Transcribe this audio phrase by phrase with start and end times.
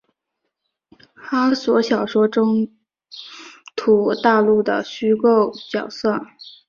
[1.13, 2.71] 哈索小说中
[3.75, 6.19] 土大陆的虚构角色。